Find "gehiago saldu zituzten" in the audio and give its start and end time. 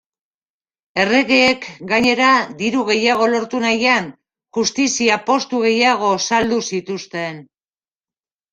5.69-7.41